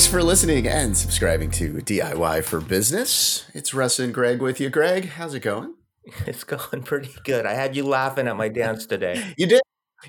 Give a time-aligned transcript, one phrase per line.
[0.00, 3.44] Thanks for listening and subscribing to DIY for Business.
[3.52, 4.70] It's Russ and Greg with you.
[4.70, 5.74] Greg, how's it going?
[6.26, 7.44] It's going pretty good.
[7.44, 9.22] I had you laughing at my dance today.
[9.36, 9.60] You did.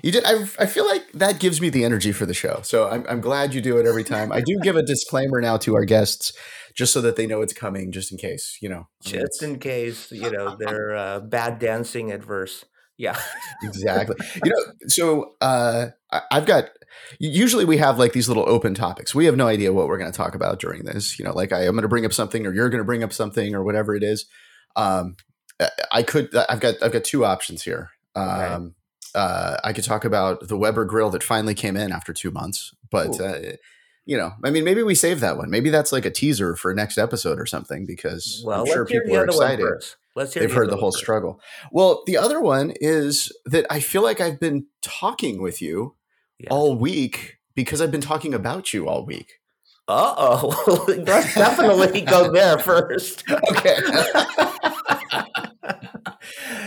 [0.02, 0.24] You did.
[0.24, 2.60] I, I feel like that gives me the energy for the show.
[2.62, 4.32] So I'm, I'm glad you do it every time.
[4.32, 6.32] I do give a disclaimer now to our guests
[6.74, 8.88] just so that they know it's coming, just in case, you know.
[9.06, 12.64] I mean, just in case, you know, they're uh, bad dancing adverse.
[12.96, 13.20] Yeah.
[13.62, 14.16] exactly.
[14.42, 15.88] You know, so uh,
[16.30, 16.70] I've got
[17.18, 19.14] usually we have like these little open topics.
[19.14, 21.18] We have no idea what we're going to talk about during this.
[21.18, 23.02] You know, like I, am going to bring up something, or you're going to bring
[23.02, 24.26] up something, or whatever it is.
[24.76, 25.16] Um,
[25.90, 26.34] I could.
[26.34, 26.82] I've got.
[26.82, 27.90] I've got two options here.
[28.14, 28.70] Um, okay.
[29.14, 32.74] uh, I could talk about the Weber grill that finally came in after two months,
[32.90, 33.38] but uh,
[34.04, 35.50] you know, I mean, maybe we save that one.
[35.50, 39.16] Maybe that's like a teaser for next episode or something because well, I'm sure people
[39.16, 39.66] are excited.
[40.14, 41.02] Let's hear They've the heard the whole first.
[41.02, 41.40] struggle.
[41.70, 45.94] Well, the other one is that I feel like I've been talking with you
[46.42, 46.48] yeah.
[46.50, 49.40] all week because I've been talking about you all week.
[49.88, 50.84] Uh oh.
[50.88, 53.24] Let's definitely go there first.
[53.30, 53.76] Okay.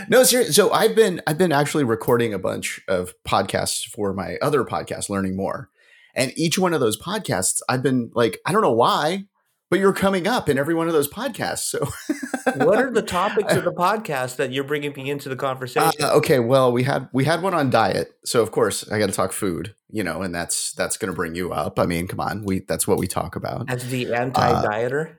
[0.08, 0.52] no, seriously.
[0.52, 5.08] So I've been I've been actually recording a bunch of podcasts for my other podcast,
[5.08, 5.70] Learning More.
[6.14, 9.26] And each one of those podcasts, I've been like, I don't know why,
[9.70, 11.64] but you're coming up in every one of those podcasts.
[11.64, 11.86] So,
[12.54, 16.02] what are the topics of the podcast that you're bringing me into the conversation?
[16.02, 19.06] Uh, okay, well, we had we had one on diet, so of course I got
[19.06, 21.78] to talk food, you know, and that's that's going to bring you up.
[21.78, 25.10] I mean, come on, we that's what we talk about as the anti-dieter.
[25.10, 25.12] Uh,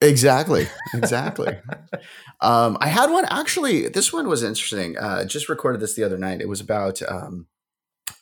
[0.00, 1.58] exactly, exactly.
[2.40, 3.88] um, I had one actually.
[3.88, 4.98] This one was interesting.
[4.98, 6.40] Uh, just recorded this the other night.
[6.40, 7.46] It was about um,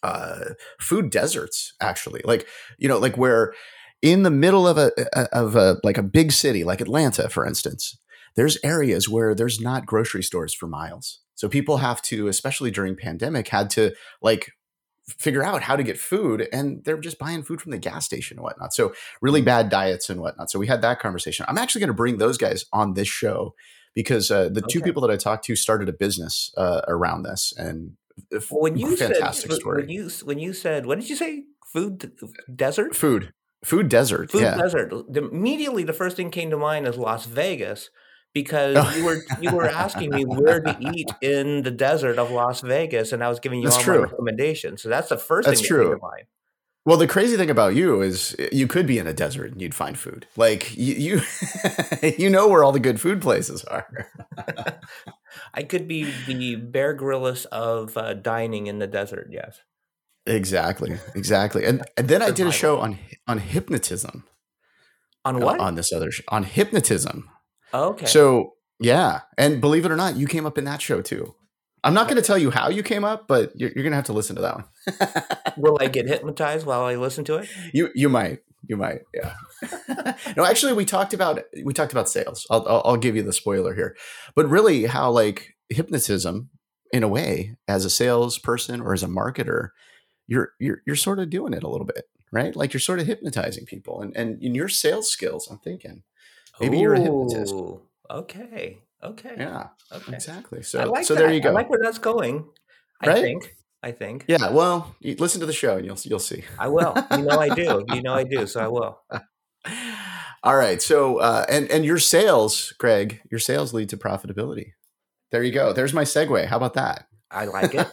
[0.03, 2.47] uh, food deserts, actually, like
[2.79, 3.55] you know, like where
[4.03, 4.91] in the middle of a
[5.33, 7.97] of a like a big city like Atlanta, for instance,
[8.35, 11.21] there's areas where there's not grocery stores for miles.
[11.35, 14.53] So people have to, especially during pandemic, had to like
[15.09, 18.39] figure out how to get food and they're just buying food from the gas station
[18.39, 18.73] and whatnot.
[18.73, 20.51] So really bad diets and whatnot.
[20.51, 21.45] So we had that conversation.
[21.49, 23.55] I'm actually going to bring those guys on this show
[23.95, 24.73] because uh, the okay.
[24.73, 27.97] two people that I talked to started a business uh, around this and
[28.51, 29.83] when you fantastic said, story.
[29.83, 31.45] When you when you said what did you say?
[31.73, 32.13] Food
[32.55, 32.95] desert?
[32.95, 33.33] Food.
[33.65, 34.31] Food desert.
[34.31, 34.57] Food yeah.
[34.57, 34.93] desert.
[35.17, 37.89] Immediately, the first thing came to mind is Las Vegas
[38.35, 38.97] because oh.
[38.97, 43.13] you were you were asking me where to eat in the desert of Las Vegas,
[43.13, 43.99] and I was giving you that's all true.
[43.99, 44.83] my recommendations.
[44.83, 45.99] So that's the first that's thing true.
[46.01, 46.27] that.
[46.85, 49.63] Well, the crazy thing about you is eh, you could be in a desert and
[49.63, 50.27] you'd find food.
[50.37, 51.21] Like you, you,
[52.19, 54.09] you know where all the good food places are.
[55.55, 59.29] I could be the Bear Grylls of uh, dining in the desert.
[59.31, 59.61] Yes.
[60.27, 60.99] Exactly.
[61.15, 61.65] Exactly.
[61.65, 64.25] And, and then I did a show on on hypnotism.
[65.25, 65.61] On what?
[65.61, 67.29] On this other show, on hypnotism.
[67.73, 68.07] Oh, okay.
[68.07, 71.35] So yeah, and believe it or not, you came up in that show too.
[71.85, 73.97] I'm not going to tell you how you came up, but you're, you're going to
[73.97, 74.65] have to listen to that one.
[75.57, 77.49] Will I get hypnotized while I listen to it?
[77.73, 79.35] You you might you might yeah.
[80.37, 82.47] no, actually, we talked about we talked about sales.
[82.51, 83.97] I'll, I'll I'll give you the spoiler here,
[84.35, 86.51] but really, how like hypnotism,
[86.93, 89.69] in a way, as a salesperson or as a marketer,
[90.27, 92.55] you're you're you're sort of doing it a little bit, right?
[92.55, 96.03] Like you're sort of hypnotizing people, and and in your sales skills, I'm thinking
[96.63, 97.55] maybe Ooh, you're a hypnotist.
[98.11, 98.83] Okay.
[99.03, 99.35] Okay.
[99.37, 99.69] Yeah.
[99.93, 100.15] Okay.
[100.15, 100.63] Exactly.
[100.63, 101.21] So like so that.
[101.21, 101.51] there you go.
[101.51, 102.49] I like where that's going.
[103.01, 103.23] I right?
[103.23, 103.55] think.
[103.83, 104.25] I think.
[104.29, 104.51] Yeah.
[104.51, 106.45] Well, listen to the show and you'll you'll see.
[106.59, 106.95] I will.
[107.11, 107.85] You know I do.
[107.89, 108.47] You know I do.
[108.47, 109.01] So I will.
[110.45, 110.81] All right.
[110.81, 114.73] So uh, and and your sales, Greg, your sales lead to profitability.
[115.33, 115.73] There you go.
[115.73, 116.47] There's my segue.
[116.47, 117.07] How about that?
[117.33, 117.89] I like it.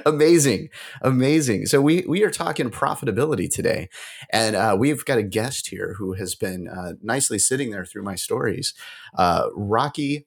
[0.06, 0.68] amazing,
[1.02, 1.66] amazing.
[1.66, 3.88] So we we are talking profitability today,
[4.32, 8.02] and uh, we've got a guest here who has been uh, nicely sitting there through
[8.02, 8.74] my stories.
[9.16, 10.26] Uh, Rocky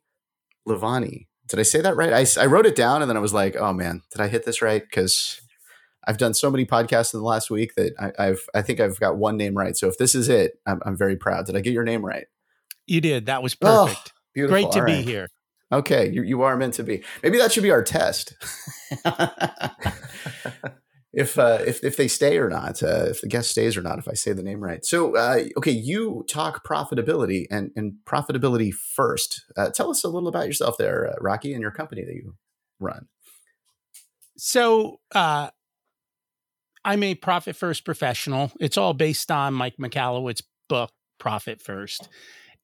[0.67, 1.27] Lalvani.
[1.47, 2.13] Did I say that right?
[2.13, 4.43] I, I wrote it down and then I was like, oh man, did I hit
[4.43, 4.83] this right?
[4.83, 5.39] Because
[6.05, 8.99] I've done so many podcasts in the last week that I, have I think I've
[8.99, 9.75] got one name right.
[9.77, 11.45] So if this is it, I'm, I'm very proud.
[11.45, 12.27] Did I get your name right?
[12.85, 13.27] You did.
[13.27, 14.13] That was oh, perfect.
[14.37, 15.05] Oh, Great to All be right.
[15.05, 15.29] here.
[15.71, 17.03] Okay, you, you are meant to be.
[17.21, 18.35] Maybe that should be our test.
[21.13, 23.99] if uh, if if they stay or not, uh, if the guest stays or not,
[23.99, 24.85] if I say the name right.
[24.85, 29.43] So, uh, okay, you talk profitability and and profitability first.
[29.57, 32.35] Uh, tell us a little about yourself, there, uh, Rocky, and your company that you
[32.79, 33.07] run.
[34.37, 35.49] So, uh,
[36.85, 38.51] I'm a profit first professional.
[38.61, 42.07] It's all based on Mike Michalowicz's book, Profit First.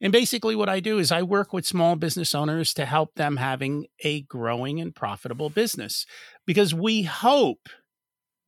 [0.03, 3.37] And basically, what I do is I work with small business owners to help them
[3.37, 6.05] having a growing and profitable business
[6.45, 7.69] because we hope,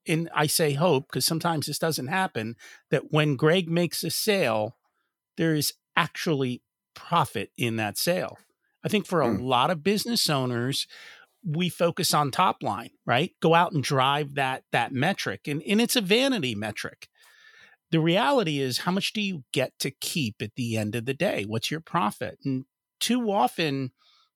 [0.05, 2.57] and I say hope because sometimes this doesn't happen,
[2.91, 4.75] that when Greg makes a sale,
[5.37, 6.61] there is actually
[6.93, 8.37] profit in that sale.
[8.83, 9.41] I think for a mm.
[9.41, 10.87] lot of business owners,
[11.41, 13.31] we focus on top line, right?
[13.41, 17.07] Go out and drive that that metric, and and it's a vanity metric
[17.95, 21.13] the reality is, how much do you get to keep at the end of the
[21.13, 21.45] day?
[21.47, 22.37] What's your profit?
[22.43, 22.65] And
[22.99, 23.91] too often,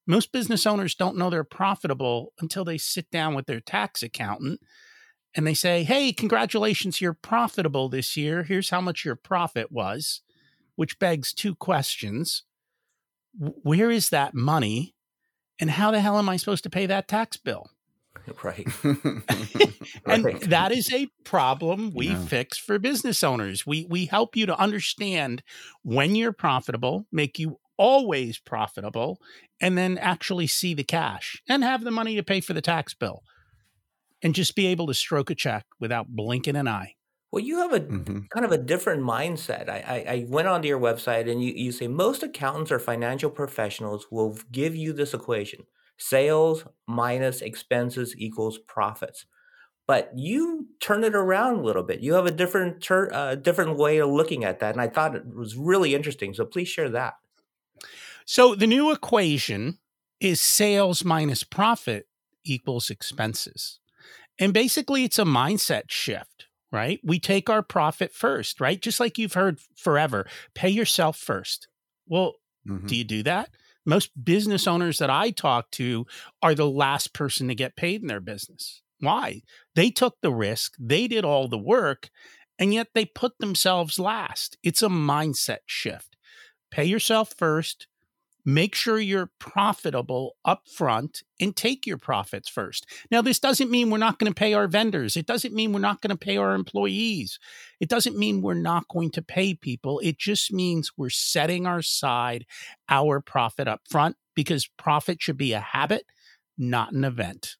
[0.07, 4.61] most business owners don't know they're profitable until they sit down with their tax accountant
[5.35, 8.43] and they say, Hey, congratulations, you're profitable this year.
[8.43, 10.21] Here's how much your profit was,
[10.77, 12.43] which begs two questions
[13.37, 14.95] Where is that money?
[15.59, 17.69] And how the hell am I supposed to pay that tax bill?
[18.43, 18.67] Right.
[20.05, 20.41] and right.
[20.49, 22.25] that is a problem we yeah.
[22.25, 23.65] fix for business owners.
[23.65, 25.43] We we help you to understand
[25.83, 29.19] when you're profitable, make you always profitable,
[29.61, 32.93] and then actually see the cash and have the money to pay for the tax
[32.93, 33.23] bill.
[34.21, 36.95] And just be able to stroke a check without blinking an eye.
[37.31, 38.21] Well, you have a mm-hmm.
[38.33, 39.69] kind of a different mindset.
[39.69, 43.29] I, I, I, went onto your website and you, you say most accountants or financial
[43.29, 45.61] professionals will give you this equation
[45.99, 49.25] sales minus expenses equals profits.
[49.85, 51.99] But you turn it around a little bit.
[51.99, 55.15] You have a different ter- uh, different way of looking at that, and I thought
[55.15, 56.33] it was really interesting.
[56.33, 57.15] So please share that.
[58.25, 59.79] So the new equation
[60.19, 62.07] is sales minus profit
[62.43, 63.79] equals expenses.
[64.37, 66.99] And basically, it's a mindset shift, right?
[67.03, 68.81] We take our profit first, right?
[68.81, 71.67] Just like you've heard forever pay yourself first.
[72.07, 72.35] Well,
[72.67, 72.85] mm-hmm.
[72.85, 73.49] do you do that?
[73.85, 76.05] Most business owners that I talk to
[76.41, 78.81] are the last person to get paid in their business.
[78.99, 79.41] Why?
[79.75, 82.09] They took the risk, they did all the work,
[82.57, 84.57] and yet they put themselves last.
[84.63, 86.17] It's a mindset shift.
[86.69, 87.87] Pay yourself first,
[88.45, 92.85] make sure you're profitable up front and take your profits first.
[93.11, 95.15] Now, this doesn't mean we're not going to pay our vendors.
[95.15, 97.39] It doesn't mean we're not going to pay our employees.
[97.79, 99.99] It doesn't mean we're not going to pay people.
[100.03, 102.45] It just means we're setting our side
[102.87, 106.05] our profit up front because profit should be a habit,
[106.57, 107.57] not an event.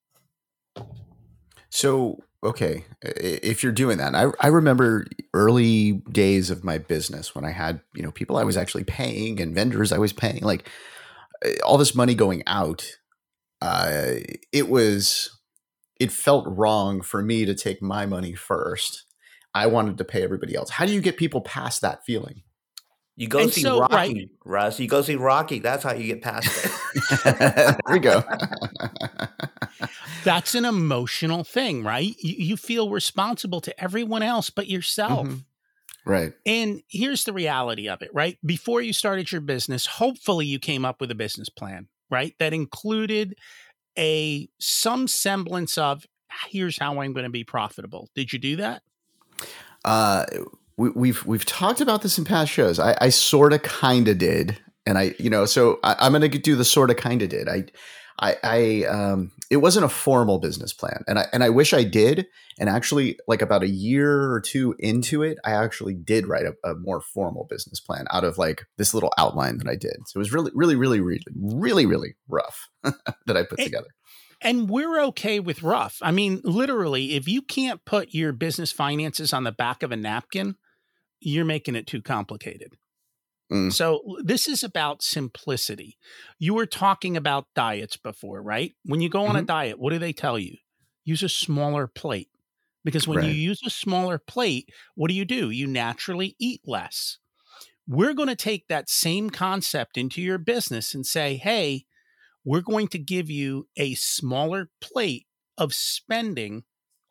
[1.70, 7.46] So, okay, if you're doing that, I, I remember early days of my business when
[7.46, 10.70] I had, you know, people I was actually paying and vendors I was paying, like
[11.44, 12.98] eh, all this money going out.
[13.62, 14.16] Uh,
[14.54, 15.38] it was,
[16.00, 19.06] it felt wrong for me to take my money first.
[19.54, 20.70] I wanted to pay everybody else.
[20.70, 22.44] How do you get people past that feeling?
[23.20, 24.30] You go and see so, Rocky, right.
[24.46, 24.80] Russ.
[24.80, 25.60] You go see Rocky.
[25.60, 27.28] That's how you get past it.
[27.36, 28.24] there we go.
[30.24, 32.16] That's an emotional thing, right?
[32.20, 35.28] You, you, feel responsible to everyone else but yourself.
[35.28, 35.38] Mm-hmm.
[36.06, 36.34] Right.
[36.46, 38.38] And here's the reality of it, right?
[38.46, 42.34] Before you started your business, hopefully you came up with a business plan, right?
[42.40, 43.36] That included
[43.98, 46.06] a some semblance of
[46.50, 48.10] here's how I'm going to be profitable.
[48.16, 48.82] Did you do that?
[49.86, 50.26] Uh
[50.80, 52.80] we, we've we've talked about this in past shows.
[52.80, 56.30] I, I sort of kind of did, and I you know so I, am going
[56.30, 57.50] to do the sort of kind of did.
[57.50, 57.66] I
[58.20, 61.84] I, I um it wasn't a formal business plan, and I and I wish I
[61.84, 62.28] did.
[62.60, 66.70] And actually, like about a year or two into it, I actually did write a,
[66.70, 69.98] a more formal business plan out of like this little outline that I did.
[70.08, 73.88] So it was really really really really really really rough that I put together.
[74.42, 75.98] And we're okay with rough.
[76.02, 79.98] I mean, literally, if you can't put your business finances on the back of a
[79.98, 80.56] napkin,
[81.20, 82.78] you're making it too complicated.
[83.52, 83.74] Mm.
[83.74, 85.98] So this is about simplicity.
[86.38, 88.74] You were talking about diets before, right?
[88.86, 89.38] When you go on mm-hmm.
[89.38, 90.58] a diet, what do they tell you?
[91.04, 92.30] Use a smaller plate.
[92.86, 93.28] Because when right.
[93.28, 95.50] you use a smaller plate, what do you do?
[95.50, 97.18] You naturally eat less.
[97.88, 101.86] We're going to take that same concept into your business and say, hey,
[102.46, 105.26] we're going to give you a smaller plate
[105.58, 106.64] of spending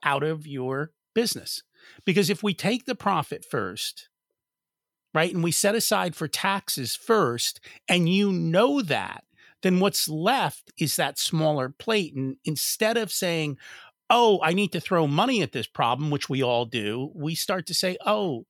[0.03, 1.63] out of your business.
[2.05, 4.09] Because if we take the profit first,
[5.19, 7.59] right, and we set aside for taxes first,
[7.89, 9.25] and you know that,
[9.63, 12.15] then what's left is that smaller plate.
[12.15, 13.59] And instead of saying,
[14.09, 17.67] oh, I need to throw money at this problem, which we all do, we start
[17.67, 18.47] to say, oh,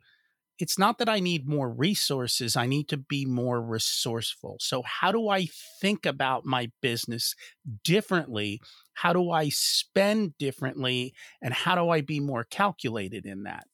[0.58, 4.58] it's not that I need more resources, I need to be more resourceful.
[4.60, 5.46] So, how do I
[5.80, 7.34] think about my business
[7.82, 8.60] differently?
[8.92, 11.14] How do I spend differently?
[11.40, 13.66] And how do I be more calculated in that?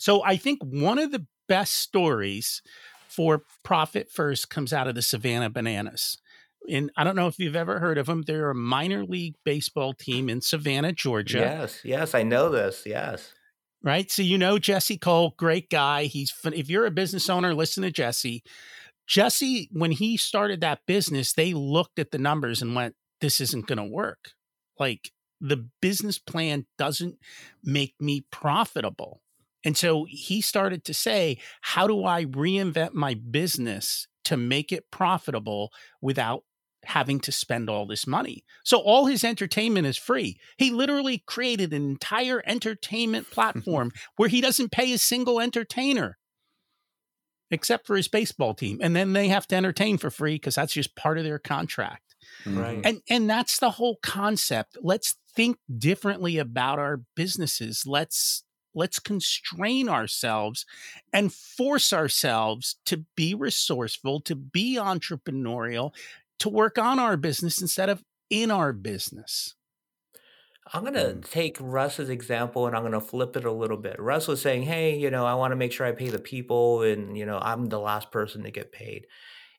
[0.00, 2.62] So, I think one of the best stories
[3.08, 6.18] for Profit First comes out of the Savannah Bananas.
[6.68, 8.22] And I don't know if you've ever heard of them.
[8.22, 11.38] They're a minor league baseball team in Savannah, Georgia.
[11.38, 12.82] Yes, yes, I know this.
[12.84, 13.32] Yes
[13.82, 14.10] right?
[14.10, 16.04] So you know Jesse Cole, great guy.
[16.04, 18.42] He's if you're a business owner, listen to Jesse.
[19.06, 23.66] Jesse, when he started that business, they looked at the numbers and went, "This isn't
[23.66, 24.32] going to work.
[24.78, 27.16] Like the business plan doesn't
[27.62, 29.22] make me profitable."
[29.64, 34.90] And so he started to say, "How do I reinvent my business to make it
[34.90, 36.44] profitable without
[36.84, 38.44] having to spend all this money.
[38.64, 40.38] So all his entertainment is free.
[40.56, 46.18] He literally created an entire entertainment platform where he doesn't pay a single entertainer
[47.50, 48.78] except for his baseball team.
[48.82, 52.14] And then they have to entertain for free because that's just part of their contract.
[52.44, 52.58] Mm-hmm.
[52.58, 52.80] Right.
[52.84, 54.76] And and that's the whole concept.
[54.82, 57.84] Let's think differently about our businesses.
[57.86, 58.44] Let's
[58.78, 60.64] let's constrain ourselves
[61.12, 65.92] and force ourselves to be resourceful, to be entrepreneurial,
[66.38, 69.54] to work on our business instead of in our business.
[70.72, 71.30] I'm going to mm.
[71.30, 73.98] take Russ's example and I'm going to flip it a little bit.
[73.98, 76.82] Russ was saying, Hey, you know, I want to make sure I pay the people
[76.82, 79.06] and, you know, I'm the last person to get paid.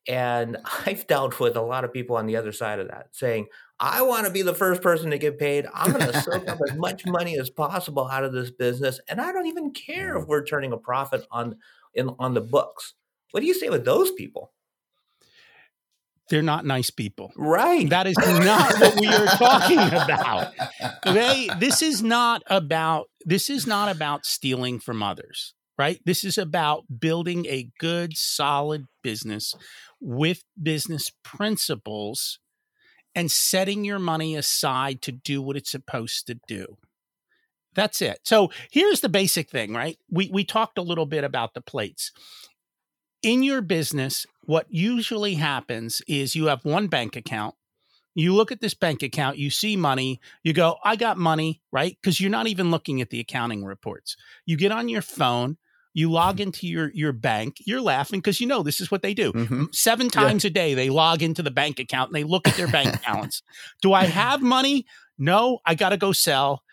[0.10, 3.48] And I've dealt with a lot of people on the other side of that saying,
[3.80, 5.66] I want to be the first person to get paid.
[5.74, 9.00] I'm going to soak up as much money as possible out of this business.
[9.08, 10.28] And I don't even care if mm.
[10.28, 11.56] we're turning a profit on,
[11.94, 12.96] in, on the books.
[13.32, 14.52] What do you say with those people?
[16.30, 17.32] they're not nice people.
[17.36, 17.90] Right.
[17.90, 20.54] That is not what we are talking about.
[21.06, 21.50] Okay.
[21.60, 26.00] This is not about this is not about stealing from others, right?
[26.06, 29.56] This is about building a good, solid business
[30.00, 32.40] with business principles
[33.16, 36.78] and setting your money aside to do what it's supposed to do.
[37.76, 38.20] That's it.
[38.24, 39.98] So here's the basic thing, right?
[40.10, 42.12] We we talked a little bit about the plates.
[43.22, 47.56] In your business, what usually happens is you have one bank account.
[48.16, 51.96] You look at this bank account, you see money, you go, I got money, right?
[52.02, 54.16] Because you're not even looking at the accounting reports.
[54.46, 55.58] You get on your phone,
[55.94, 56.44] you log mm-hmm.
[56.44, 59.66] into your your bank you're laughing because you know this is what they do mm-hmm.
[59.72, 60.50] seven times yeah.
[60.50, 63.42] a day they log into the bank account and they look at their bank balance
[63.82, 64.86] do i have money
[65.18, 66.64] no i gotta go sell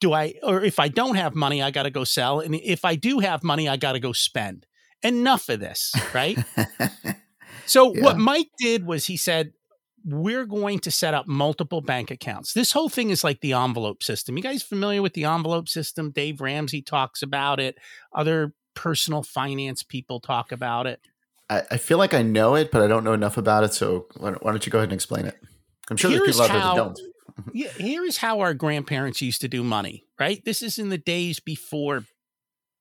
[0.00, 2.94] do i or if i don't have money i gotta go sell and if i
[2.94, 4.66] do have money i gotta go spend
[5.02, 6.38] enough of this, right?
[7.66, 8.02] so yeah.
[8.02, 9.52] what Mike did was he said,
[10.04, 12.52] we're going to set up multiple bank accounts.
[12.52, 14.36] This whole thing is like the envelope system.
[14.36, 16.10] You guys familiar with the envelope system?
[16.10, 17.76] Dave Ramsey talks about it.
[18.12, 21.00] Other personal finance people talk about it.
[21.50, 23.74] I, I feel like I know it, but I don't know enough about it.
[23.74, 25.36] So why don't, why don't you go ahead and explain it?
[25.90, 27.00] I'm sure Here's there's people out there that don't.
[27.54, 30.44] yeah, here is how our grandparents used to do money, right?
[30.44, 32.04] This is in the days before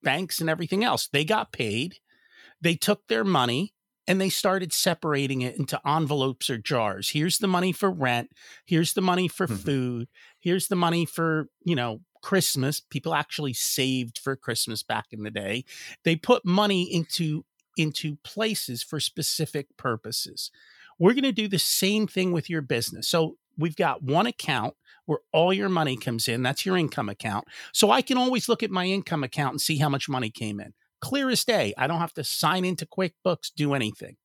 [0.04, 1.08] banks and everything else.
[1.08, 2.00] They got paid
[2.62, 3.74] they took their money
[4.08, 7.10] and they started separating it into envelopes or jars.
[7.10, 8.32] Here's the money for rent.
[8.66, 9.56] Here's the money for mm-hmm.
[9.56, 10.08] food.
[10.40, 12.80] Here's the money for, you know, Christmas.
[12.80, 15.66] People actually saved for Christmas back in the day.
[16.04, 17.46] They put money into
[17.76, 20.50] into places for specific purposes.
[20.98, 23.08] We're going to do the same thing with your business.
[23.08, 24.74] So we've got one account
[25.06, 26.42] where all your money comes in.
[26.42, 27.46] That's your income account.
[27.74, 30.60] So I can always look at my income account and see how much money came
[30.60, 31.74] in clear as day.
[31.78, 34.18] I don't have to sign into QuickBooks, do anything.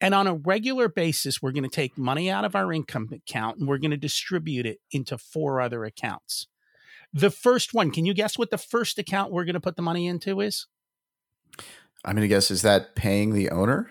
[0.00, 3.58] And on a regular basis, we're going to take money out of our income account
[3.58, 6.46] and we're going to distribute it into four other accounts.
[7.12, 9.82] The first one, can you guess what the first account we're going to put the
[9.82, 10.66] money into is?
[12.04, 13.90] I'm going to guess, is that paying the owner?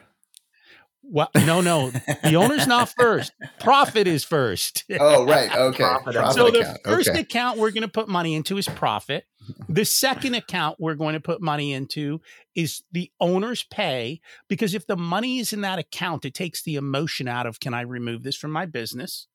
[1.07, 1.91] Well, no, no.
[2.23, 3.31] The owner's not first.
[3.59, 4.83] Profit is first.
[4.97, 5.51] Oh, right.
[5.55, 5.83] Okay.
[5.83, 6.79] Profit so the account.
[6.83, 7.19] first okay.
[7.19, 9.25] account we're going to put money into is profit.
[9.69, 12.21] The second account we're going to put money into
[12.55, 16.75] is the owner's pay because if the money is in that account, it takes the
[16.75, 19.27] emotion out of can I remove this from my business?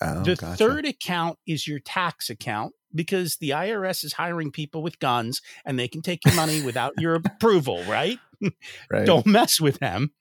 [0.00, 0.56] Oh, the gotcha.
[0.56, 5.78] third account is your tax account because the IRS is hiring people with guns and
[5.78, 8.18] they can take your money without your approval, right?
[8.90, 9.06] right?
[9.06, 10.12] Don't mess with them.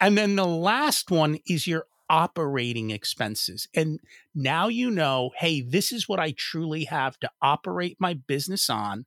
[0.00, 3.68] And then the last one is your operating expenses.
[3.74, 4.00] And
[4.34, 9.06] now you know, hey, this is what I truly have to operate my business on.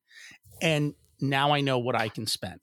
[0.61, 2.59] And now I know what I can spend.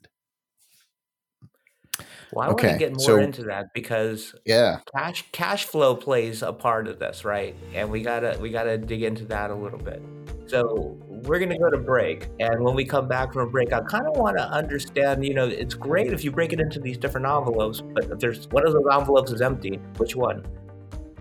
[2.32, 2.66] Well, I okay.
[2.66, 6.88] want to get more so, into that because yeah, cash cash flow plays a part
[6.88, 7.54] of this, right?
[7.72, 10.02] And we gotta we gotta dig into that a little bit.
[10.46, 12.28] So we're going to go to break.
[12.38, 15.34] And when we come back from a break, I kind of want to understand, you
[15.34, 18.66] know, it's great if you break it into these different envelopes, but if there's one
[18.66, 20.44] of those envelopes is empty, which one?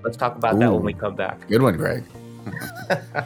[0.04, 1.48] Let's talk about Ooh, that when we come back.
[1.48, 2.04] Good one, Greg.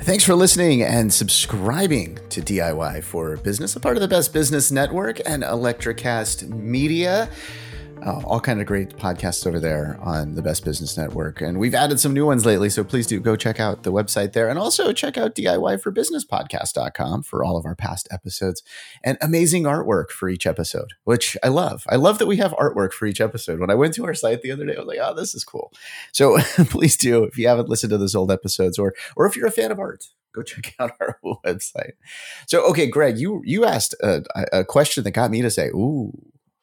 [0.00, 4.72] Thanks for listening and subscribing to DIY for Business, a part of the Best Business
[4.72, 7.30] Network and Electrocast Media
[8.02, 11.40] uh, all kind of great podcasts over there on the Best Business Network.
[11.40, 12.70] And we've added some new ones lately.
[12.70, 14.48] So please do go check out the website there.
[14.48, 18.62] And also check out DIYforBusinessPodcast.com for all of our past episodes
[19.02, 21.84] and amazing artwork for each episode, which I love.
[21.88, 23.60] I love that we have artwork for each episode.
[23.60, 25.44] When I went to our site the other day, I was like, oh, this is
[25.44, 25.72] cool.
[26.12, 29.46] So please do, if you haven't listened to those old episodes or, or if you're
[29.46, 31.92] a fan of art, go check out our website.
[32.46, 36.12] So, okay, Greg, you you asked a, a question that got me to say, "Ooh."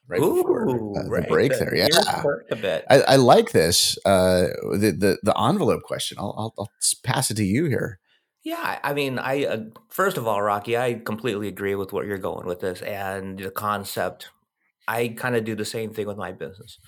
[0.10, 1.28] Right Ooh, before uh, the right.
[1.28, 2.24] break The there, yeah.
[2.50, 2.86] a bit.
[2.90, 3.98] I, I like this.
[4.06, 6.18] Uh, the the the envelope question.
[6.18, 6.70] I'll, I'll I'll
[7.04, 8.00] pass it to you here.
[8.44, 12.06] Yeah, I I mean, I uh, first of all, Rocky, I completely agree with what
[12.06, 14.30] you're going with this and the concept.
[14.88, 16.80] I kind of do the same thing with my business.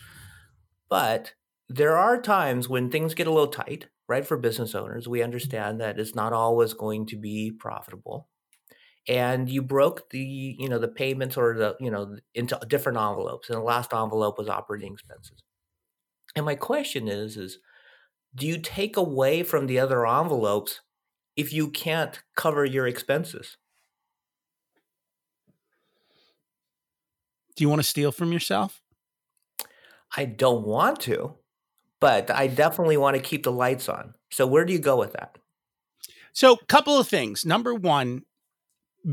[0.90, 1.34] But
[1.68, 4.26] there are times when things get a little tight, right?
[4.26, 8.30] For business owners, we understand that it's not always going to be profitable.
[9.08, 13.50] And you broke the, you know, the payments or the, you know, into different envelopes.
[13.50, 15.42] And the last envelope was operating expenses.
[16.36, 17.60] And my question is, is
[18.36, 20.82] do you take away from the other envelopes
[21.36, 23.58] if you can't cover your expenses?
[27.56, 28.82] Do you want to steal from yourself?
[30.16, 31.36] I don't want to,
[32.00, 34.14] but I definitely want to keep the lights on.
[34.32, 35.38] So where do you go with that?
[36.32, 37.46] So, couple of things.
[37.46, 38.22] Number one,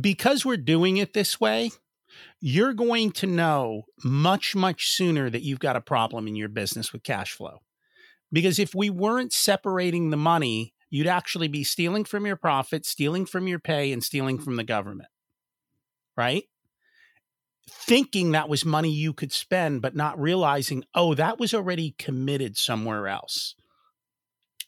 [0.00, 1.70] because we're doing it this way,
[2.40, 6.92] you're going to know much, much sooner that you've got a problem in your business
[6.92, 7.60] with cash flow.
[8.32, 13.26] Because if we weren't separating the money, you'd actually be stealing from your profit, stealing
[13.26, 15.08] from your pay, and stealing from the government.
[16.16, 16.44] Right?
[17.68, 22.56] Thinking that was money you could spend, but not realizing, oh, that was already committed
[22.56, 23.54] somewhere else.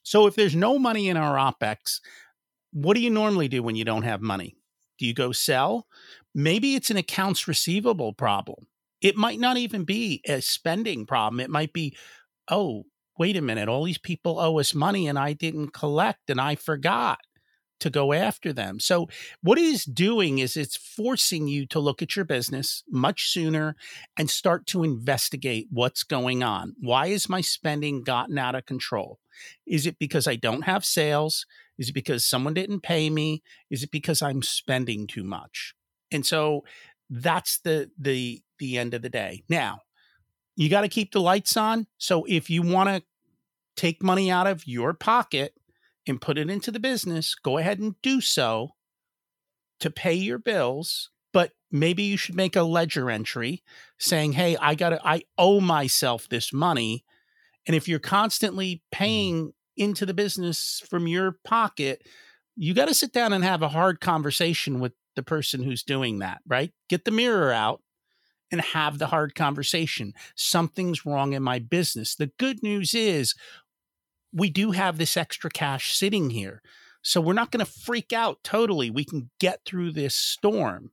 [0.03, 2.01] So if there's no money in our OPEX,
[2.73, 4.58] what do you normally do when you don't have money?
[4.99, 5.87] Do you go sell?
[6.35, 8.67] Maybe it's an accounts receivable problem.
[9.01, 11.41] It might not even be a spending problem.
[11.41, 11.97] It might be,
[12.51, 12.85] oh,
[13.19, 16.55] wait a minute, all these people owe us money and I didn't collect and I
[16.55, 17.19] forgot
[17.81, 18.81] to go after them.
[18.81, 19.09] So,
[19.43, 23.77] what it is doing is it's forcing you to look at your business much sooner
[24.17, 26.75] and start to investigate what's going on.
[26.81, 29.19] Why is my spending gotten out of control?
[29.67, 31.47] Is it because I don't have sales?
[31.79, 33.43] Is it because someone didn't pay me?
[33.71, 35.75] Is it because I'm spending too much?
[36.11, 36.65] And so
[37.11, 39.45] that's the the the end of the day.
[39.49, 39.83] Now,
[40.57, 41.87] you got to keep the lights on.
[41.99, 43.03] So if you want to
[43.77, 45.55] take money out of your pocket
[46.09, 48.71] and put it into the business, go ahead and do so
[49.81, 51.11] to pay your bills.
[51.33, 53.63] But maybe you should make a ledger entry
[53.99, 57.05] saying, "Hey, I got to I owe myself this money."
[57.67, 58.81] And if you're constantly mm.
[58.91, 62.03] paying into the business from your pocket,
[62.57, 66.19] you got to sit down and have a hard conversation with the person who's doing
[66.19, 66.73] that, right?
[66.89, 67.83] Get the mirror out
[68.51, 70.15] and have the hard conversation.
[70.35, 72.15] Something's wrong in my business.
[72.15, 73.35] The good news is
[74.33, 76.63] we do have this extra cash sitting here.
[77.03, 78.91] So we're not going to freak out totally.
[78.91, 80.91] We can get through this storm.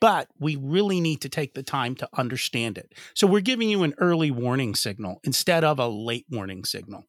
[0.00, 2.92] But we really need to take the time to understand it.
[3.14, 7.04] So we're giving you an early warning signal instead of a late warning signal.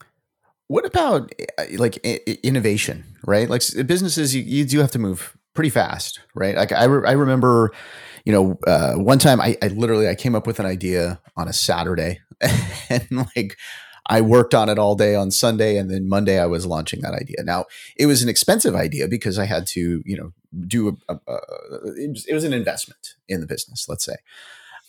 [0.67, 3.49] What about uh, like i- i- innovation, right?
[3.49, 6.55] Like businesses, you, you do have to move pretty fast, right?
[6.55, 7.71] Like I, re- I remember,
[8.23, 11.47] you know, uh, one time I, I literally I came up with an idea on
[11.47, 12.19] a Saturday,
[12.89, 13.57] and like
[14.07, 17.13] I worked on it all day on Sunday, and then Monday I was launching that
[17.13, 17.37] idea.
[17.43, 17.65] Now
[17.95, 20.31] it was an expensive idea because I had to, you know,
[20.67, 21.37] do a, a, a
[21.97, 24.15] it, was, it was an investment in the business, let's say,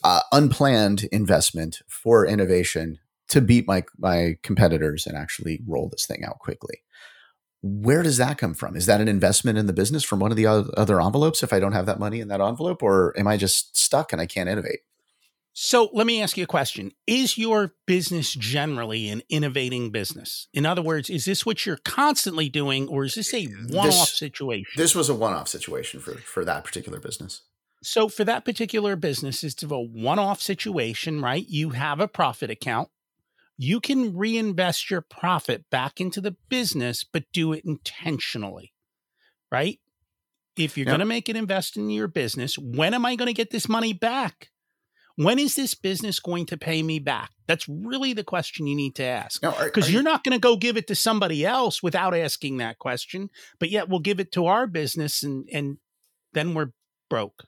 [0.05, 2.98] uh, unplanned investment for innovation
[3.29, 6.83] to beat my my competitors and actually roll this thing out quickly.
[7.62, 8.76] Where does that come from?
[8.76, 11.59] Is that an investment in the business from one of the other envelopes if I
[11.59, 14.48] don't have that money in that envelope or am I just stuck and I can't
[14.48, 14.81] innovate?
[15.58, 16.92] So let me ask you a question.
[17.06, 20.48] Is your business generally an innovating business?
[20.52, 23.66] In other words, is this what you're constantly doing or is this a eh, eh,
[23.70, 24.66] one off situation?
[24.76, 27.40] This was a one-off situation for for that particular business.
[27.82, 31.46] So for that particular business, it's a one-off situation, right?
[31.48, 32.90] You have a profit account.
[33.56, 38.74] You can reinvest your profit back into the business, but do it intentionally,
[39.50, 39.78] right?
[40.58, 40.92] If you're Yep.
[40.92, 43.70] going to make an invest in your business, when am I going to get this
[43.70, 44.50] money back?
[45.16, 47.31] When is this business going to pay me back?
[47.46, 49.40] That's really the question you need to ask.
[49.40, 53.31] Because you're not going to go give it to somebody else without asking that question,
[53.59, 55.79] but yet we'll give it to our business and and
[56.35, 56.72] then we're
[57.09, 57.44] broke.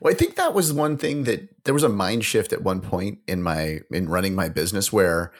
[0.00, 2.80] Well, I think that was one thing that there was a mind shift at one
[2.80, 5.32] point in my in running my business where,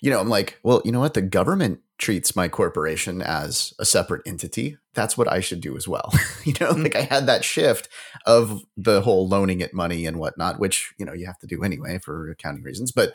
[0.00, 1.14] you know, I'm like, well, you know what?
[1.14, 4.76] The government treats my corporation as a separate entity.
[4.92, 6.12] That's what I should do as well.
[6.44, 7.88] you know, like I had that shift
[8.26, 11.62] of the whole loaning it money and whatnot, which you know you have to do
[11.62, 12.90] anyway for accounting reasons.
[12.90, 13.10] But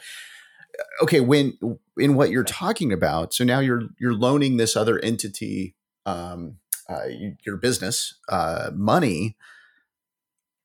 [0.79, 1.57] uh, okay, when
[1.97, 6.57] in what you're talking about, so now you're you're loaning this other entity, um,
[6.89, 7.07] uh,
[7.45, 9.35] your business, uh, money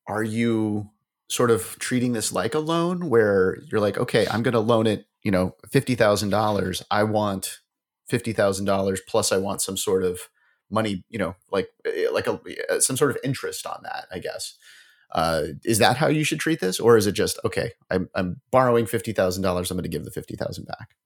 [0.07, 0.91] are you
[1.29, 4.87] sort of treating this like a loan where you're like, okay, I'm going to loan
[4.87, 6.83] it, you know, $50,000.
[6.91, 7.62] I want
[8.13, 10.29] $50,000 plus I want some sort of
[10.71, 14.19] money, you know, like eh, like a eh, some sort of interest on that, I
[14.19, 14.55] guess.
[15.13, 17.73] Uh, is that how you should treat this, or is it just okay?
[17.91, 19.71] I'm I'm borrowing fifty thousand dollars.
[19.71, 20.97] I'm going to give the fifty thousand back.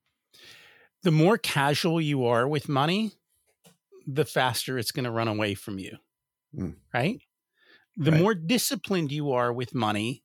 [1.02, 3.12] The more casual you are with money,
[4.06, 5.96] the faster it's going to run away from you.
[6.56, 6.76] Mm.
[6.94, 7.20] Right.
[7.96, 8.20] The right.
[8.20, 10.22] more disciplined you are with money,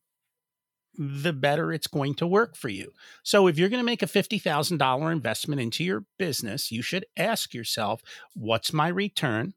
[0.97, 2.91] the better it's going to work for you.
[3.23, 7.54] So if you're going to make a $50,000 investment into your business, you should ask
[7.54, 8.01] yourself,
[8.34, 9.54] what's my return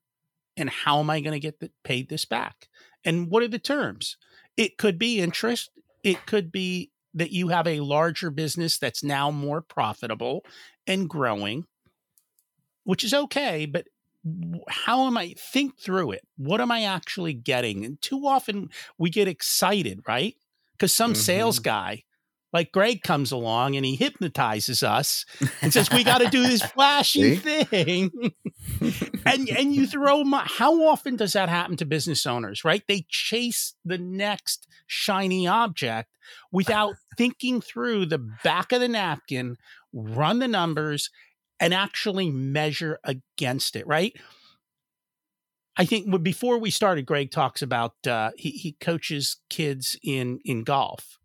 [0.56, 2.68] and how am I going to get the, paid this back?
[3.04, 4.16] And what are the terms?
[4.56, 5.70] It could be interest,
[6.02, 10.44] it could be that you have a larger business that's now more profitable
[10.86, 11.64] and growing,
[12.84, 13.86] which is okay, but
[14.68, 16.26] how am I think through it?
[16.36, 17.84] What am I actually getting?
[17.84, 20.34] And too often we get excited, right?
[20.84, 21.22] Because some mm-hmm.
[21.22, 22.02] sales guy
[22.52, 25.24] like Greg comes along and he hypnotizes us
[25.62, 28.10] and says, "We got to do this flashy thing,"
[29.26, 30.44] and and you throw my.
[30.46, 32.64] How often does that happen to business owners?
[32.64, 32.82] Right?
[32.86, 36.10] They chase the next shiny object
[36.52, 39.56] without thinking through the back of the napkin,
[39.94, 41.08] run the numbers,
[41.58, 43.86] and actually measure against it.
[43.86, 44.12] Right?
[45.76, 50.62] I think before we started, Greg talks about uh, he he coaches kids in in
[50.62, 51.18] golf,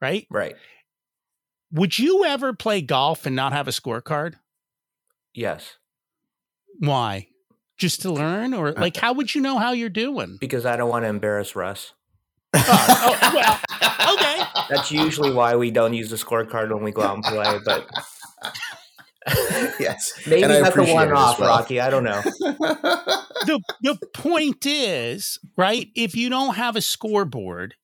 [0.00, 0.26] right?
[0.30, 0.54] Right.
[1.72, 4.34] Would you ever play golf and not have a scorecard?
[5.34, 5.76] Yes.
[6.78, 7.28] Why?
[7.78, 10.36] Just to learn, or uh, like, how would you know how you're doing?
[10.40, 11.94] Because I don't want to embarrass Russ.
[12.54, 14.42] oh, oh, well, okay.
[14.68, 17.58] That's usually why we don't use the scorecard when we go out and play.
[17.64, 17.88] But
[19.80, 20.12] yes.
[20.26, 21.58] Maybe that's a one off, well.
[21.58, 21.80] Rocky.
[21.80, 22.20] I don't know.
[22.40, 25.88] the the point is, right?
[25.94, 27.74] If you don't have a scoreboard,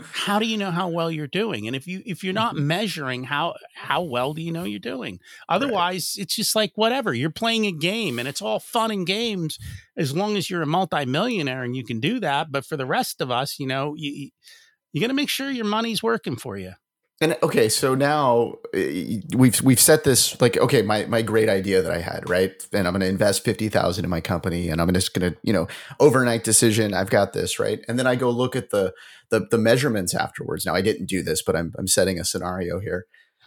[0.00, 1.66] how do you know how well you're doing?
[1.66, 2.66] And if you if you're not mm-hmm.
[2.66, 5.20] measuring how how well do you know you're doing?
[5.48, 6.22] Otherwise, right.
[6.22, 7.14] it's just like whatever.
[7.14, 9.58] You're playing a game and it's all fun and games
[9.96, 12.50] as long as you're a multimillionaire and you can do that.
[12.50, 14.30] But for the rest of us, you know, you
[14.92, 16.72] you got to make sure your money's working for you.
[17.20, 21.82] And okay, so now eh, we've we've set this like okay, my my great idea
[21.82, 22.52] that I had, right?
[22.72, 25.52] And I'm going to invest 50,000 in my company and I'm just going to, you
[25.52, 25.66] know,
[25.98, 27.80] overnight decision, I've got this, right?
[27.88, 28.94] And then I go look at the
[29.30, 30.64] the the measurements afterwards.
[30.64, 33.06] Now I didn't do this, but I'm I'm setting a scenario here.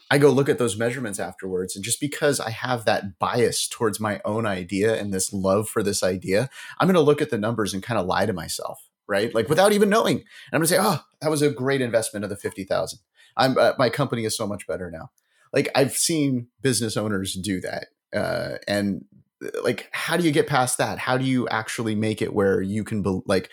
[0.09, 4.01] I go look at those measurements afterwards and just because I have that bias towards
[4.01, 7.37] my own idea and this love for this idea, I'm going to look at the
[7.37, 9.33] numbers and kind of lie to myself, right?
[9.33, 10.17] Like without even knowing.
[10.17, 12.99] And I'm going to say, "Oh, that was a great investment of the 50,000."
[13.37, 15.11] I'm uh, my company is so much better now.
[15.53, 19.05] Like I've seen business owners do that, uh, and
[19.43, 20.97] uh, like how do you get past that?
[20.99, 23.49] How do you actually make it where you can be, like?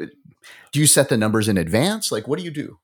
[0.00, 0.06] Uh,
[0.72, 2.10] do you set the numbers in advance?
[2.10, 2.78] Like, what do you do?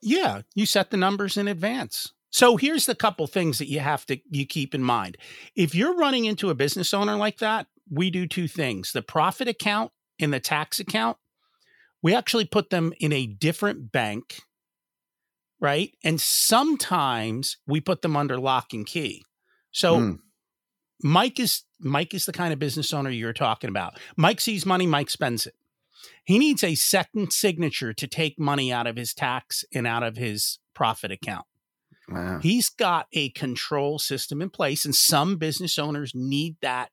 [0.00, 2.12] Yeah, you set the numbers in advance.
[2.30, 5.18] So here's the couple things that you have to you keep in mind.
[5.54, 8.92] If you're running into a business owner like that, we do two things.
[8.92, 11.18] The profit account and the tax account,
[12.02, 14.40] we actually put them in a different bank
[15.62, 15.96] right?
[16.04, 19.24] And sometimes we put them under lock and key.
[19.70, 20.18] So mm.
[21.02, 23.98] Mike is Mike is the kind of business owner you're talking about.
[24.16, 25.54] Mike sees money, Mike spends it.
[26.24, 30.16] He needs a second signature to take money out of his tax and out of
[30.16, 31.46] his profit account.
[32.08, 32.40] Wow.
[32.42, 36.90] He's got a control system in place and some business owners need that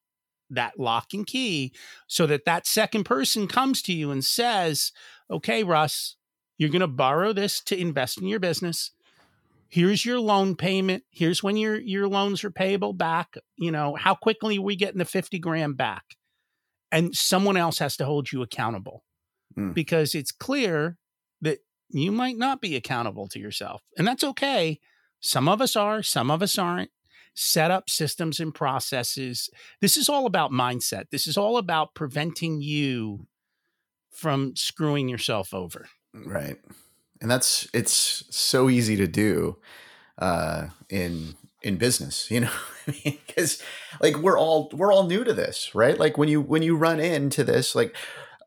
[0.52, 1.72] that lock and key
[2.08, 4.92] so that that second person comes to you and says,
[5.30, 6.16] "Okay, Russ,
[6.60, 8.92] you're going to borrow this to invest in your business.
[9.70, 11.04] Here's your loan payment.
[11.10, 13.36] Here's when your your loans are payable back.
[13.56, 16.04] You know, how quickly are we getting the 50 grand back?
[16.92, 19.04] And someone else has to hold you accountable
[19.58, 19.74] mm.
[19.74, 20.98] because it's clear
[21.42, 23.82] that you might not be accountable to yourself.
[23.98, 24.80] And that's okay.
[25.22, 26.92] Some of us are, some of us aren't.
[27.36, 29.50] Set up systems and processes.
[29.80, 31.06] This is all about mindset.
[31.12, 33.28] This is all about preventing you
[34.12, 35.88] from screwing yourself over.
[36.14, 36.58] Right.
[37.22, 39.58] And that's it's so easy to do
[40.20, 42.52] uh in in business, you know,
[42.88, 43.62] because
[44.02, 46.00] like we're all we're all new to this, right?
[46.00, 47.96] Like when you when you run into this, like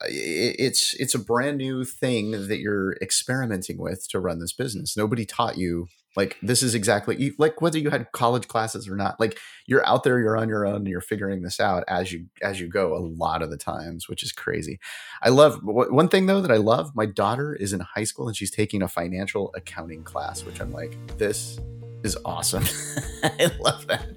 [0.09, 4.97] it's it's a brand new thing that you're experimenting with to run this business.
[4.97, 9.19] Nobody taught you like this is exactly like whether you had college classes or not.
[9.19, 12.27] Like you're out there, you're on your own, and you're figuring this out as you
[12.43, 12.95] as you go.
[12.95, 14.79] A lot of the times, which is crazy.
[15.23, 16.95] I love one thing though that I love.
[16.95, 20.73] My daughter is in high school and she's taking a financial accounting class, which I'm
[20.73, 21.59] like, this
[22.05, 22.65] is awesome.
[23.23, 24.09] I love that.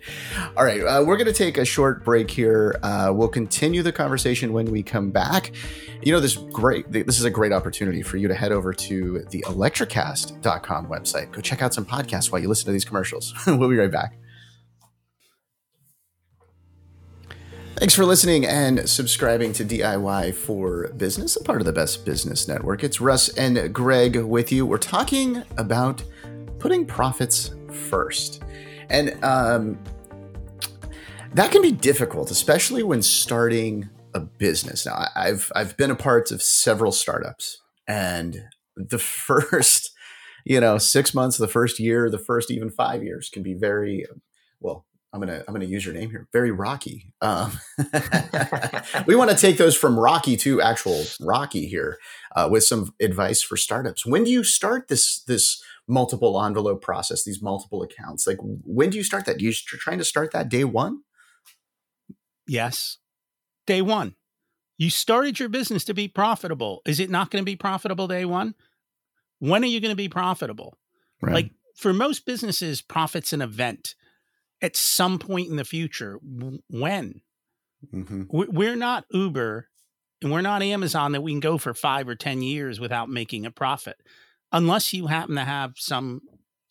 [0.58, 2.80] All right, uh, we're going to take a short break here.
[2.82, 5.52] Uh, we'll continue the conversation when we come back.
[6.02, 6.92] You know, this great.
[6.92, 11.32] This is a great opportunity for you to head over to the electricast.com website.
[11.32, 13.34] Go check out some podcasts while you listen to these commercials.
[13.48, 14.16] we'll be right back.
[17.78, 22.48] Thanks for listening and subscribing to DIY for Business, a part of the Best Business
[22.48, 22.86] Network.
[22.86, 24.66] It's Russ and Greg with you.
[24.66, 26.02] We're talking about
[26.58, 28.44] putting profits first.
[28.90, 29.80] And um,
[31.34, 34.86] that can be difficult, especially when starting a business.
[34.86, 38.44] Now, I've I've been a part of several startups, and
[38.76, 39.92] the first,
[40.46, 44.06] you know, six months, the first year, the first even five years can be very
[44.60, 44.86] well
[45.16, 46.28] I'm gonna I'm gonna use your name here.
[46.34, 47.14] Very rocky.
[47.22, 47.58] Um,
[49.08, 51.98] we want to take those from rocky to actual rocky here
[52.36, 54.06] uh, with some advice for startups.
[54.06, 57.24] When do you start this this multiple envelope process?
[57.24, 58.28] These multiple accounts.
[58.28, 59.38] Like when do you start that?
[59.38, 61.02] Do you trying to start that day one?
[62.48, 62.98] Yes,
[63.66, 64.16] day one.
[64.78, 66.82] You started your business to be profitable.
[66.86, 68.56] Is it not going to be profitable day one?
[69.40, 70.78] When are you going to be profitable?
[71.22, 71.34] Right.
[71.34, 73.96] Like for most businesses, profit's an event
[74.62, 76.20] at some point in the future.
[76.70, 77.22] When?
[77.94, 78.24] Mm-hmm.
[78.30, 79.68] We're not Uber
[80.22, 83.46] and we're not Amazon that we can go for five or 10 years without making
[83.46, 83.98] a profit,
[84.56, 86.22] unless you happen to have some,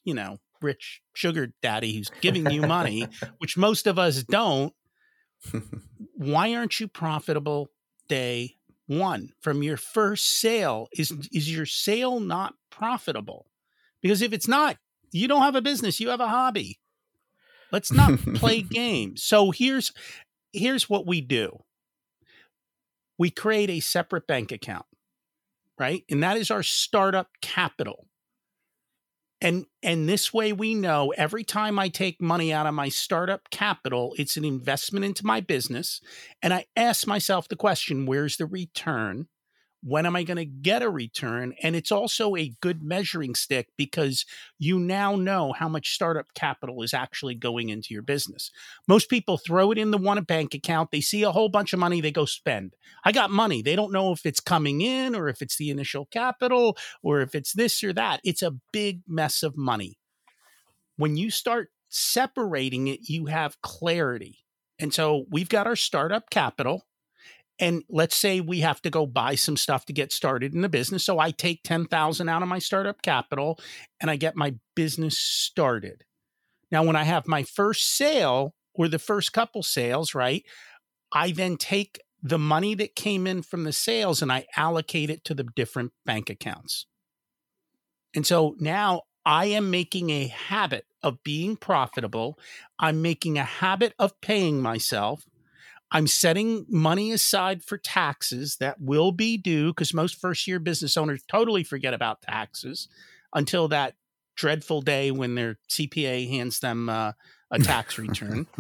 [0.05, 3.07] you know, rich sugar daddy who's giving you money,
[3.39, 4.73] which most of us don't.
[6.15, 7.69] Why aren't you profitable
[8.09, 10.89] day one from your first sale?
[10.97, 13.47] Is, is your sale not profitable?
[14.01, 14.79] Because if it's not,
[15.13, 16.81] you don't have a business, you have a hobby.
[17.71, 19.23] Let's not play games.
[19.23, 19.93] So here's
[20.53, 21.65] here's what we do.
[23.19, 24.87] We create a separate bank account,
[25.79, 26.05] right?
[26.11, 28.07] And that is our startup capital.
[29.41, 33.51] And and this way we know every time I take money out of my startup
[33.51, 36.01] capital, it's an investment into my business.
[36.41, 39.29] And I ask myself the question, where's the return?
[39.87, 41.55] When am I going to get a return?
[41.63, 44.25] And it's also a good measuring stick because
[44.59, 48.51] you now know how much startup capital is actually going into your business.
[48.89, 51.79] Most people throw it in the one bank account, they see a whole bunch of
[51.79, 52.75] money, they go spend.
[53.05, 53.61] I got money.
[53.61, 57.35] They don't know if it's coming in or if it's the initial capital or if
[57.35, 58.21] it's this or that.
[58.25, 59.99] It's a big mess of money.
[60.97, 64.39] When you start separating it, you have clarity.
[64.79, 66.87] And so we've got our startup capital
[67.59, 70.69] and let's say we have to go buy some stuff to get started in the
[70.69, 73.59] business so i take 10,000 out of my startup capital
[74.01, 76.05] and i get my business started.
[76.71, 80.45] Now when i have my first sale or the first couple sales right
[81.13, 85.25] i then take the money that came in from the sales and i allocate it
[85.25, 86.87] to the different bank accounts.
[88.15, 92.39] And so now i am making a habit of being profitable.
[92.79, 95.25] I'm making a habit of paying myself
[95.95, 100.97] I'm setting money aside for taxes that will be due because most first year business
[100.97, 102.89] owners totally forget about taxes
[103.33, 103.95] until that
[104.35, 107.13] dreadful day when their CPA hands them uh,
[107.51, 108.47] a tax return.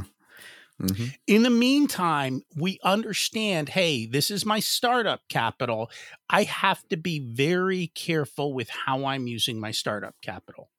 [0.82, 1.04] Mm-hmm.
[1.28, 5.88] In the meantime, we understand hey, this is my startup capital.
[6.28, 10.70] I have to be very careful with how I'm using my startup capital.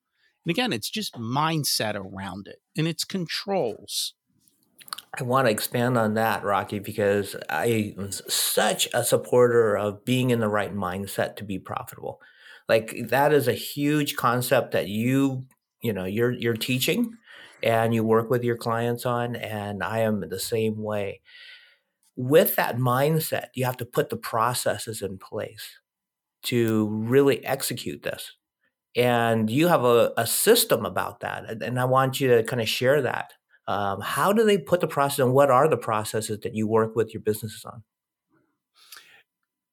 [0.45, 4.15] And again, it's just mindset around it and it's controls.
[5.21, 10.29] I want to expand on that, Rocky, because I am such a supporter of being
[10.29, 12.21] in the right mindset to be profitable.
[12.67, 15.45] Like that is a huge concept that you,
[15.81, 17.13] you know, you're you're teaching
[17.61, 21.21] and you work with your clients on and I am the same way.
[22.15, 25.79] With that mindset, you have to put the processes in place
[26.43, 28.33] to really execute this.
[28.95, 31.61] And you have a, a system about that.
[31.61, 33.33] And I want you to kind of share that
[33.67, 36.95] um, how do they put the process and what are the processes that you work
[36.95, 37.83] with your businesses on?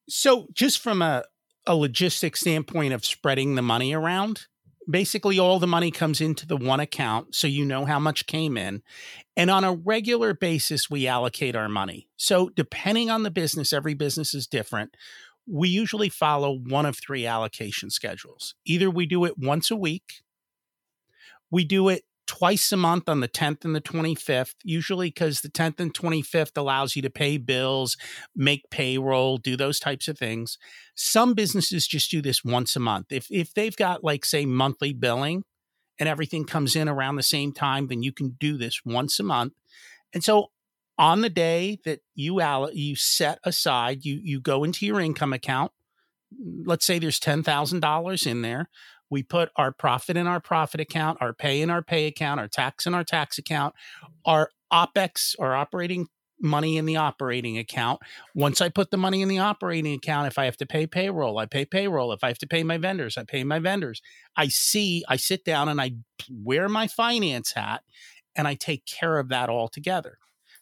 [0.08, 1.24] So, just from a,
[1.66, 4.46] a logistic standpoint of spreading the money around,
[4.88, 8.56] basically all the money comes into the one account so you know how much came
[8.56, 8.82] in
[9.36, 13.94] and on a regular basis we allocate our money so depending on the business every
[13.94, 14.96] business is different
[15.46, 20.22] we usually follow one of three allocation schedules either we do it once a week
[21.50, 25.48] we do it twice a month on the 10th and the 25th, usually because the
[25.48, 27.96] 10th and 25th allows you to pay bills,
[28.34, 30.58] make payroll, do those types of things.
[30.94, 33.06] Some businesses just do this once a month.
[33.10, 35.44] If, if they've got, like, say, monthly billing
[35.98, 39.24] and everything comes in around the same time, then you can do this once a
[39.24, 39.52] month.
[40.14, 40.50] And so
[40.98, 45.32] on the day that you all, you set aside, you you go into your income
[45.32, 45.72] account.
[46.64, 48.68] Let's say there's ten thousand dollars in there
[49.12, 52.48] we put our profit in our profit account, our pay in our pay account, our
[52.48, 53.74] tax in our tax account,
[54.24, 56.06] our OPEX our operating
[56.40, 58.00] money in the operating account.
[58.34, 61.38] Once I put the money in the operating account, if I have to pay payroll,
[61.38, 62.10] I pay payroll.
[62.12, 64.00] If I have to pay my vendors, I pay my vendors.
[64.34, 65.92] I see, I sit down and I
[66.30, 67.82] wear my finance hat
[68.34, 70.16] and I take care of that all together.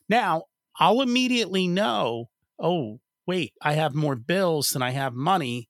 [0.09, 0.47] Now,
[0.81, 5.69] I'll immediately know, oh, wait, I have more bills than I have money.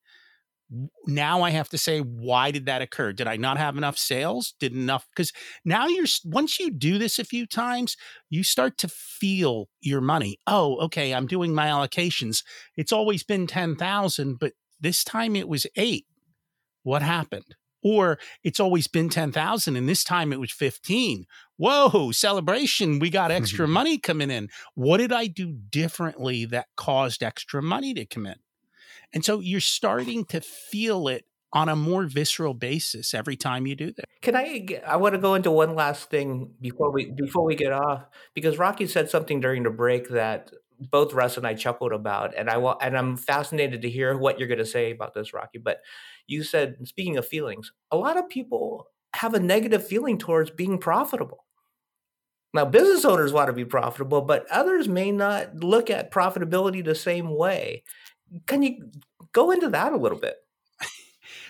[1.07, 3.13] Now I have to say, why did that occur?
[3.13, 4.55] Did I not have enough sales?
[4.61, 5.09] Did enough?
[5.15, 5.33] Because
[5.65, 7.97] now you're, once you do this a few times,
[8.29, 10.39] you start to feel your money.
[10.47, 12.45] Oh, okay, I'm doing my allocations.
[12.77, 16.07] It's always been 10,000, but this time it was eight.
[16.85, 17.57] What happened?
[17.83, 21.25] Or it's always been 10,000 and this time it was 15.
[21.57, 22.99] Whoa, celebration.
[22.99, 24.49] We got extra money coming in.
[24.75, 28.37] What did I do differently that caused extra money to come in?
[29.13, 33.75] And so you're starting to feel it on a more visceral basis every time you
[33.75, 34.05] do that.
[34.23, 37.73] Can I I want to go into one last thing before we before we get
[37.73, 42.39] off because Rocky said something during the break that both Russ and I chuckled about
[42.39, 45.35] and I want and I'm fascinated to hear what you're going to say about this
[45.35, 45.81] Rocky but
[46.31, 50.79] you said, speaking of feelings, a lot of people have a negative feeling towards being
[50.79, 51.45] profitable.
[52.55, 56.95] Now, business owners want to be profitable, but others may not look at profitability the
[56.95, 57.83] same way.
[58.47, 58.91] Can you
[59.33, 60.37] go into that a little bit?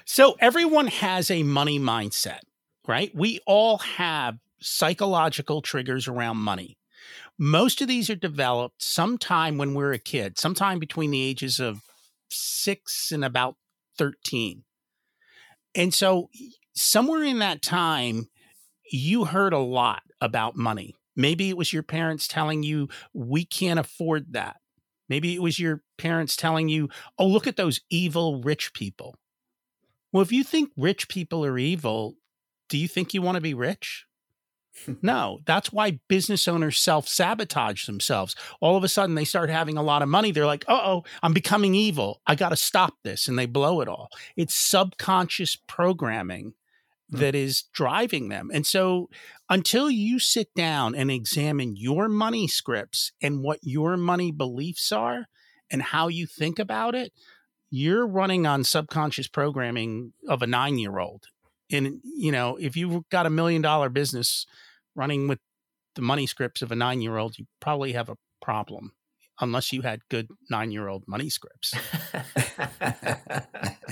[0.04, 2.40] So, everyone has a money mindset,
[2.88, 3.14] right?
[3.14, 6.78] We all have psychological triggers around money.
[7.38, 11.82] Most of these are developed sometime when we're a kid, sometime between the ages of
[12.30, 13.56] six and about
[13.98, 14.64] 13.
[15.74, 16.28] And so,
[16.74, 18.28] somewhere in that time,
[18.90, 20.96] you heard a lot about money.
[21.14, 24.59] Maybe it was your parents telling you, we can't afford that.
[25.10, 29.16] Maybe it was your parents telling you, oh, look at those evil rich people.
[30.12, 32.14] Well, if you think rich people are evil,
[32.68, 34.06] do you think you want to be rich?
[35.02, 38.34] no, that's why business owners self sabotage themselves.
[38.60, 40.30] All of a sudden, they start having a lot of money.
[40.30, 42.20] They're like, oh, oh, I'm becoming evil.
[42.26, 43.28] I got to stop this.
[43.28, 44.08] And they blow it all.
[44.36, 46.54] It's subconscious programming.
[47.10, 47.18] Hmm.
[47.18, 48.50] that is driving them.
[48.52, 49.08] And so,
[49.48, 55.26] until you sit down and examine your money scripts and what your money beliefs are
[55.70, 57.12] and how you think about it,
[57.70, 61.24] you're running on subconscious programming of a nine year old.
[61.72, 64.46] And, you know, if you've got a million dollar business,
[64.94, 65.38] running with
[65.94, 68.92] the money scripts of a nine year old, you probably have a problem
[69.40, 71.74] unless you had good nine year old money scripts.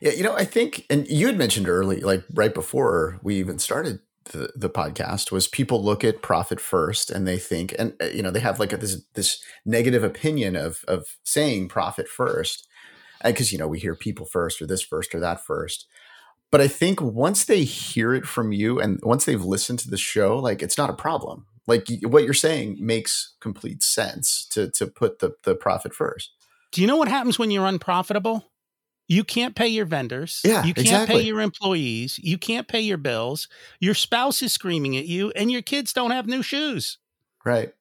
[0.01, 3.60] yeah, you know, I think, and you had mentioned early, like right before we even
[3.60, 8.05] started the, the podcast, was people look at profit first and they think, and uh,
[8.05, 12.67] you know, they have like a, this this negative opinion of of saying profit first,
[13.23, 15.88] because you know we hear people first or this first or that first
[16.55, 19.97] but I think once they hear it from you and once they've listened to the
[19.97, 21.47] show, like it's not a problem.
[21.67, 26.31] Like what you're saying makes complete sense to to put the the profit first.
[26.71, 28.45] Do you know what happens when you're unprofitable?
[29.08, 30.41] You can't pay your vendors.
[30.44, 31.15] Yeah, you can't exactly.
[31.15, 32.20] pay your employees.
[32.24, 33.48] You can't pay your bills.
[33.80, 36.98] Your spouse is screaming at you, and your kids don't have new shoes.
[37.46, 37.74] Right.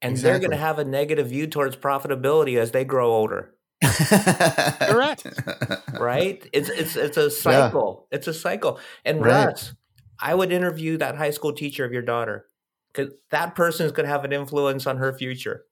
[0.00, 0.30] And exactly.
[0.30, 3.54] they're going to have a negative view towards profitability as they grow older.
[3.82, 5.26] Correct.
[6.00, 6.48] right?
[6.52, 8.08] It's it's it's a cycle.
[8.10, 8.16] Yeah.
[8.16, 8.80] It's a cycle.
[9.04, 9.46] And right.
[9.46, 9.74] Russ,
[10.18, 12.46] I would interview that high school teacher of your daughter
[12.92, 15.64] because that person is going to have an influence on her future.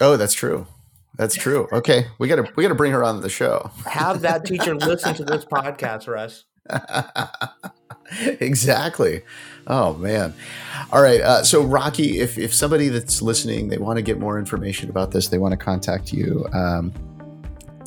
[0.00, 0.66] Oh, that's true.
[1.16, 1.68] That's true.
[1.72, 3.70] Okay, we gotta we gotta bring her on the show.
[3.86, 6.44] Have that teacher listen to this podcast, Russ.
[8.40, 9.22] exactly.
[9.66, 10.34] Oh man.
[10.92, 11.20] All right.
[11.20, 15.10] Uh, so Rocky, if if somebody that's listening, they want to get more information about
[15.10, 16.46] this, they want to contact you.
[16.52, 16.92] Um,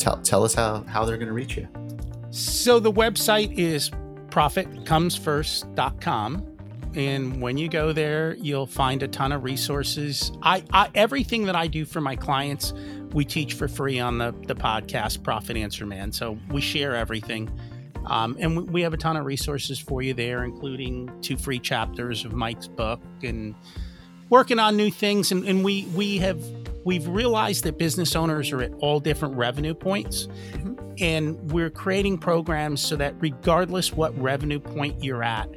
[0.01, 1.69] tell, tell us how, how they're going to reach you.
[2.31, 3.89] So the website is
[4.29, 6.47] profitcomesfirst.com.
[6.93, 10.33] And when you go there, you'll find a ton of resources.
[10.41, 12.73] I, I everything that I do for my clients,
[13.13, 16.11] we teach for free on the, the podcast Profit Answer Man.
[16.11, 17.49] So we share everything.
[18.05, 22.25] Um, and we have a ton of resources for you there, including two free chapters
[22.25, 23.53] of Mike's book and
[24.29, 25.31] working on new things.
[25.31, 26.43] And, and we we have
[26.83, 30.27] we've realized that business owners are at all different revenue points.
[30.53, 30.75] Mm-hmm.
[30.99, 35.49] And we're creating programs so that regardless what revenue point you're at,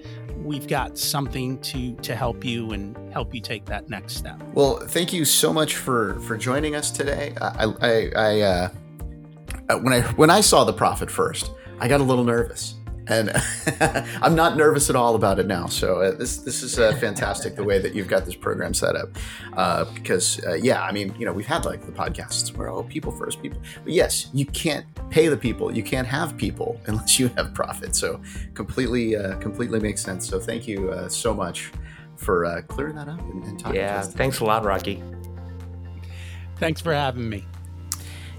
[0.44, 4.40] we've got something to to help you and help you take that next step.
[4.52, 7.34] Well, thank you so much for for joining us today.
[7.40, 8.68] I I, I uh,
[9.80, 12.76] when I when I saw the profit first, I got a little nervous
[13.06, 13.30] and
[14.22, 15.66] I'm not nervous at all about it now.
[15.66, 18.96] So uh, this this is uh, fantastic the way that you've got this program set
[18.96, 19.08] up,
[19.54, 22.82] uh, because uh, yeah, I mean you know we've had like the podcasts where oh
[22.84, 27.18] people first people, but yes you can't pay the people, you can't have people unless
[27.18, 27.94] you have profit.
[27.94, 28.20] So
[28.54, 30.28] completely uh, completely makes sense.
[30.28, 31.72] So thank you uh, so much
[32.16, 33.76] for clearing that up and, and talking.
[33.76, 35.02] Yeah, thanks a lot, Rocky.
[36.56, 37.44] Thanks for having me.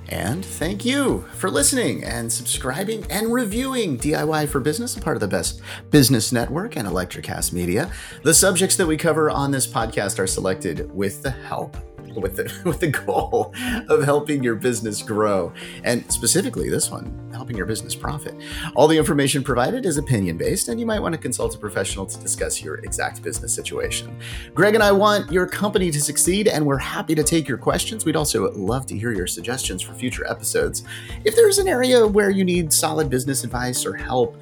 [0.09, 5.21] And thank you for listening and subscribing and reviewing DIY for Business, a part of
[5.21, 7.91] the best business network and Electrocast Media.
[8.23, 11.77] The subjects that we cover on this podcast are selected with the help
[12.21, 13.53] with the with the goal
[13.89, 15.53] of helping your business grow.
[15.83, 18.33] And specifically this one helping your business profit.
[18.75, 22.05] All the information provided is opinion based and you might want to consult a professional
[22.05, 24.17] to discuss your exact business situation.
[24.53, 28.05] Greg and i want your company to succeed and we're happy to take your questions.
[28.05, 30.83] We'd also love to hear your suggestions for future episodes.
[31.25, 34.37] If there's an area where you need solid business advice or help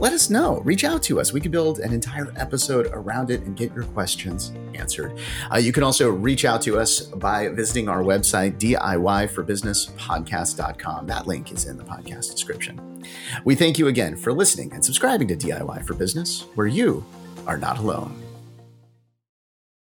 [0.00, 0.60] let us know.
[0.60, 1.32] Reach out to us.
[1.32, 5.18] We can build an entire episode around it and get your questions answered.
[5.52, 11.06] Uh, you can also reach out to us by visiting our website, DIYforbusinesspodcast.com.
[11.06, 13.04] That link is in the podcast description.
[13.44, 17.04] We thank you again for listening and subscribing to DIY for Business, where you
[17.46, 18.23] are not alone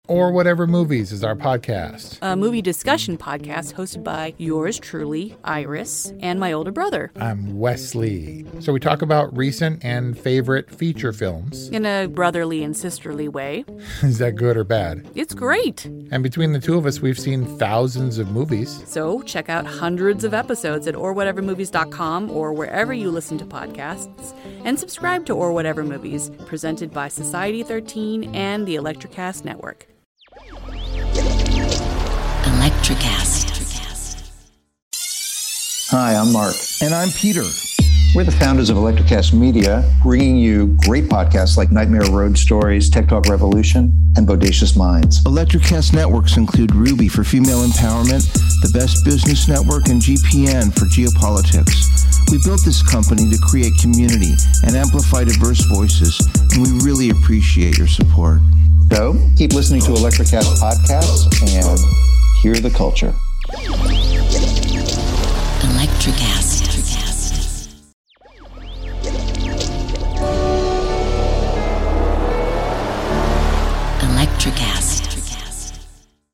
[0.09, 2.19] or Whatever Movies is our podcast.
[2.23, 7.11] A movie discussion podcast hosted by yours truly, Iris, and my older brother.
[7.17, 8.47] I'm Wesley.
[8.61, 11.69] So we talk about recent and favorite feature films.
[11.71, 13.65] In a brotherly and sisterly way.
[14.03, 15.09] is that good or bad?
[15.15, 15.85] It's great.
[15.85, 18.83] And between the two of us, we've seen thousands of movies.
[18.87, 24.35] So check out hundreds of episodes at orwhatevermovies.com or wherever you listen to podcasts.
[24.65, 29.87] And subscribe to Or Whatever Movies, presented by Society 13 and the Electrocast Network.
[32.87, 34.31] Electrocast.
[35.91, 36.55] Hi, I'm Mark.
[36.81, 37.43] And I'm Peter.
[38.15, 43.09] We're the founders of Electrocast Media, bringing you great podcasts like Nightmare Road Stories, Tech
[43.09, 45.21] Talk Revolution, and Bodacious Minds.
[45.25, 48.33] Electrocast networks include Ruby for female empowerment,
[48.63, 51.91] the Best Business Network, and GPN for geopolitics.
[52.31, 56.21] We built this company to create community and amplify diverse voices,
[56.55, 58.39] and we really appreciate your support.
[58.93, 62.07] So keep listening to Electrocast podcasts and
[62.43, 63.15] hear the culture.
[65.63, 66.65] Electrocast.
[74.01, 74.86] Electrocast.